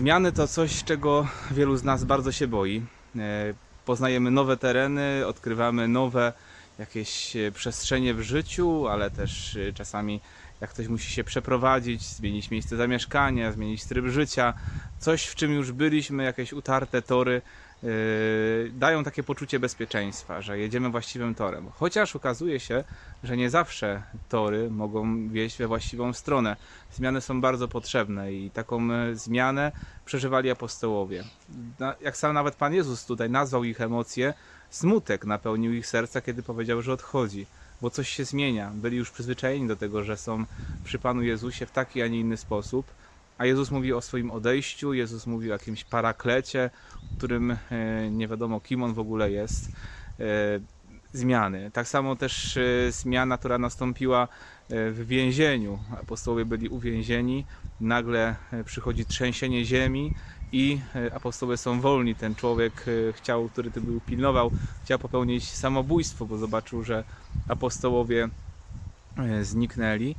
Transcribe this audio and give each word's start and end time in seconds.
Zmiany 0.00 0.32
to 0.32 0.48
coś, 0.48 0.84
czego 0.84 1.28
wielu 1.50 1.76
z 1.76 1.84
nas 1.84 2.04
bardzo 2.04 2.32
się 2.32 2.46
boi. 2.48 2.82
E, 3.16 3.54
Poznajemy 3.84 4.30
nowe 4.30 4.56
tereny, 4.56 5.26
odkrywamy 5.26 5.88
nowe 5.88 6.32
jakieś 6.78 7.36
e, 7.36 7.52
przestrzenie 7.52 8.14
w 8.14 8.20
życiu, 8.20 8.88
ale 8.88 9.10
też 9.10 9.56
e, 9.56 9.72
czasami 9.72 10.20
jak 10.60 10.70
ktoś 10.70 10.88
musi 10.88 11.12
się 11.12 11.24
przeprowadzić, 11.24 12.02
zmienić 12.02 12.50
miejsce 12.50 12.76
zamieszkania, 12.76 13.52
zmienić 13.52 13.84
tryb 13.84 14.06
życia, 14.06 14.54
coś 14.98 15.24
w 15.24 15.34
czym 15.34 15.52
już 15.52 15.72
byliśmy, 15.72 16.24
jakieś 16.24 16.52
utarte 16.52 17.02
tory, 17.02 17.42
dają 18.72 19.04
takie 19.04 19.22
poczucie 19.22 19.58
bezpieczeństwa, 19.58 20.42
że 20.42 20.58
jedziemy 20.58 20.90
właściwym 20.90 21.34
torem. 21.34 21.70
Chociaż 21.74 22.16
okazuje 22.16 22.60
się, 22.60 22.84
że 23.22 23.36
nie 23.36 23.50
zawsze 23.50 24.02
tory 24.28 24.70
mogą 24.70 25.28
wieść 25.28 25.58
we 25.58 25.66
właściwą 25.66 26.12
stronę. 26.12 26.56
Zmiany 26.92 27.20
są 27.20 27.40
bardzo 27.40 27.68
potrzebne 27.68 28.32
i 28.32 28.50
taką 28.50 28.92
e, 28.92 29.14
zmianę 29.14 29.72
przeżywali 30.04 30.50
apostołowie. 30.50 31.24
Jak 32.00 32.16
sam 32.16 32.34
nawet 32.34 32.54
Pan 32.54 32.74
Jezus 32.74 33.06
tutaj 33.06 33.30
nazwał 33.30 33.64
ich 33.64 33.80
emocje, 33.80 34.34
smutek 34.70 35.24
napełnił 35.24 35.72
ich 35.72 35.86
serca, 35.86 36.20
kiedy 36.20 36.42
powiedział, 36.42 36.82
że 36.82 36.92
odchodzi 36.92 37.46
bo 37.80 37.90
coś 37.90 38.08
się 38.08 38.24
zmienia. 38.24 38.70
Byli 38.74 38.96
już 38.96 39.10
przyzwyczajeni 39.10 39.68
do 39.68 39.76
tego, 39.76 40.04
że 40.04 40.16
są 40.16 40.44
przy 40.84 40.98
Panu 40.98 41.22
Jezusie 41.22 41.66
w 41.66 41.70
taki, 41.70 42.02
a 42.02 42.06
nie 42.06 42.20
inny 42.20 42.36
sposób. 42.36 42.86
A 43.40 43.46
Jezus 43.46 43.70
mówi 43.70 43.92
o 43.92 44.00
swoim 44.00 44.30
odejściu, 44.30 44.92
Jezus 44.92 45.26
mówi 45.26 45.50
o 45.50 45.52
jakimś 45.52 45.84
paraklecie, 45.84 46.70
którym 47.16 47.50
e, 47.50 47.56
nie 48.10 48.28
wiadomo 48.28 48.60
kim 48.60 48.82
on 48.82 48.94
w 48.94 48.98
ogóle 48.98 49.30
jest. 49.30 49.74
E, 50.18 50.24
Zmiany. 51.12 51.70
Tak 51.70 51.88
samo 51.88 52.16
też 52.16 52.56
e, 52.56 52.92
zmiana, 52.92 53.38
która 53.38 53.58
nastąpiła 53.58 54.28
w 54.68 55.04
więzieniu. 55.06 55.78
Apostołowie 55.98 56.44
byli 56.44 56.68
uwięzieni, 56.68 57.46
nagle 57.80 58.36
przychodzi 58.64 59.06
trzęsienie 59.06 59.64
ziemi 59.64 60.12
i 60.52 60.80
apostołowie 61.12 61.56
są 61.56 61.80
wolni. 61.80 62.16
Ten 62.16 62.34
człowiek 62.34 62.84
chciał, 63.12 63.48
który 63.48 63.70
ty 63.70 63.80
był 63.80 64.00
pilnował, 64.00 64.52
chciał 64.82 64.98
popełnić 64.98 65.54
samobójstwo, 65.54 66.26
bo 66.26 66.38
zobaczył, 66.38 66.82
że 66.82 67.04
apostołowie 67.46 68.28
zniknęli. 69.42 70.16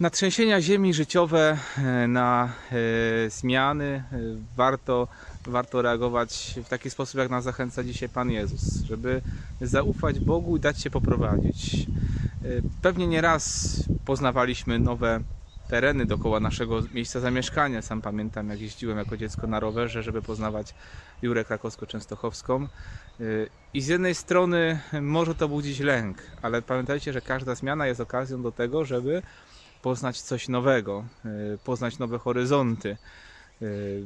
Na 0.00 0.10
trzęsienia 0.10 0.60
ziemi 0.60 0.94
życiowe, 0.94 1.58
e, 1.78 2.08
na 2.08 2.52
e, 2.72 3.30
zmiany 3.30 3.84
e, 3.84 4.18
warto, 4.56 5.08
warto 5.46 5.82
reagować 5.82 6.58
w 6.64 6.68
taki 6.68 6.90
sposób, 6.90 7.18
jak 7.18 7.30
nas 7.30 7.44
zachęca 7.44 7.84
dzisiaj 7.84 8.08
Pan 8.08 8.30
Jezus, 8.30 8.82
żeby 8.82 9.22
zaufać 9.60 10.20
Bogu 10.20 10.56
i 10.56 10.60
dać 10.60 10.80
się 10.80 10.90
poprowadzić. 10.90 11.88
Pewnie 12.82 13.06
nie 13.06 13.20
raz 13.20 13.88
poznawaliśmy 14.04 14.78
nowe 14.78 15.20
tereny 15.68 16.06
dookoła 16.06 16.40
naszego 16.40 16.82
miejsca 16.94 17.20
zamieszkania. 17.20 17.82
Sam 17.82 18.02
pamiętam, 18.02 18.48
jak 18.50 18.60
jeździłem 18.60 18.98
jako 18.98 19.16
dziecko 19.16 19.46
na 19.46 19.60
rowerze, 19.60 20.02
żeby 20.02 20.22
poznawać 20.22 20.74
Jurę 21.22 21.44
Krakowsko-Częstochowską. 21.44 22.66
I 23.74 23.80
z 23.80 23.86
jednej 23.86 24.14
strony 24.14 24.80
może 25.02 25.34
to 25.34 25.48
budzić 25.48 25.80
lęk, 25.80 26.18
ale 26.42 26.62
pamiętajcie, 26.62 27.12
że 27.12 27.20
każda 27.20 27.54
zmiana 27.54 27.86
jest 27.86 28.00
okazją 28.00 28.42
do 28.42 28.52
tego, 28.52 28.84
żeby 28.84 29.22
poznać 29.82 30.20
coś 30.20 30.48
nowego, 30.48 31.04
y, 31.54 31.58
poznać 31.64 31.98
nowe 31.98 32.18
horyzonty. 32.18 32.96
Y, 33.62 34.04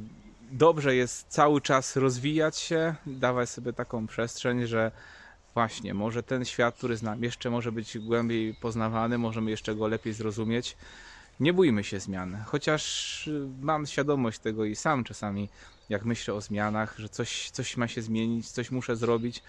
Dobrze 0.52 0.96
jest 0.96 1.28
cały 1.28 1.60
czas 1.60 1.96
rozwijać 1.96 2.58
się, 2.58 2.94
dawać 3.06 3.50
sobie 3.50 3.72
taką 3.72 4.06
przestrzeń, 4.06 4.66
że 4.66 4.90
właśnie, 5.54 5.94
może 5.94 6.22
ten 6.22 6.44
świat, 6.44 6.76
który 6.76 6.96
znam, 6.96 7.22
jeszcze 7.22 7.50
może 7.50 7.72
być 7.72 7.98
głębiej 7.98 8.54
poznawany, 8.54 9.18
możemy 9.18 9.50
jeszcze 9.50 9.74
go 9.74 9.88
lepiej 9.88 10.12
zrozumieć. 10.12 10.76
Nie 11.40 11.52
bójmy 11.52 11.84
się 11.84 12.00
zmian, 12.00 12.36
chociaż 12.46 13.26
y, 13.26 13.48
mam 13.60 13.86
świadomość 13.86 14.38
tego 14.38 14.64
i 14.64 14.76
sam 14.76 15.04
czasami, 15.04 15.48
jak 15.88 16.04
myślę 16.04 16.34
o 16.34 16.40
zmianach, 16.40 16.94
że 16.98 17.08
coś, 17.08 17.50
coś 17.50 17.76
ma 17.76 17.88
się 17.88 18.02
zmienić, 18.02 18.50
coś 18.50 18.70
muszę 18.70 18.96
zrobić, 18.96 19.42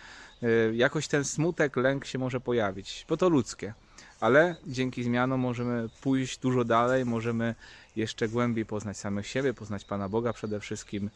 jakoś 0.74 1.08
ten 1.08 1.24
smutek, 1.24 1.78
lęk 1.78 2.06
się 2.06 2.20
może 2.20 2.40
pojawić, 2.40 3.06
bo 3.10 3.18
to 3.18 3.30
ludzkie. 3.30 3.74
Ale 4.20 4.56
dzięki 4.68 5.04
zmianom 5.04 5.40
możemy 5.40 5.90
pójść 6.02 6.38
dużo 6.38 6.64
dalej, 6.64 7.06
możemy 7.06 7.56
jeszcze 7.96 8.28
głębiej 8.28 8.66
poznać 8.66 8.98
samych 8.98 9.28
siebie, 9.28 9.54
poznać 9.54 9.86
Pana 9.86 10.10
Boga 10.10 10.34
przede 10.34 10.60
wszystkim 10.60 11.10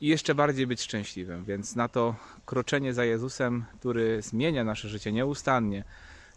i 0.00 0.06
jeszcze 0.06 0.34
bardziej 0.34 0.66
być 0.66 0.82
szczęśliwym. 0.82 1.44
Więc 1.44 1.76
na 1.76 1.88
to 1.88 2.14
kroczenie 2.46 2.94
za 2.94 3.04
Jezusem, 3.04 3.64
który 3.80 4.22
zmienia 4.22 4.64
nasze 4.64 4.88
życie 4.88 5.12
nieustannie, 5.12 5.84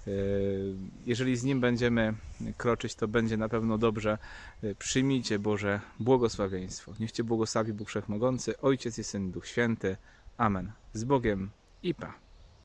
Yy, 0.08 0.76
jeżeli 1.06 1.38
z 1.38 1.44
Nim 1.44 1.60
będziemy 1.60 2.14
kroczyć, 2.58 2.96
to 2.96 3.08
będzie 3.08 3.38
na 3.38 3.50
pewno 3.50 3.78
dobrze. 3.78 4.18
Yy, 4.64 4.76
Przyjmijcie 4.76 5.40
Boże 5.40 5.82
błogosławieństwo. 6.00 6.94
Niech 7.00 7.12
Cię 7.12 7.24
błogosławi 7.24 7.74
Bóg 7.74 7.90
Wszechmogący, 7.90 8.62
Ojciec 8.62 8.98
i 8.98 9.04
Syn, 9.04 9.32
Duch 9.32 9.48
Święty. 9.48 9.98
Amen. 10.38 10.72
Z 10.94 11.04
Bogiem 11.04 11.50
i 11.84 11.96
Pa. 11.96 12.14